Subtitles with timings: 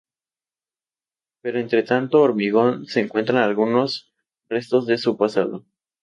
[1.43, 4.11] Pero entre tanto hormigón se encuentran algunos
[4.49, 5.67] restos de su pasado.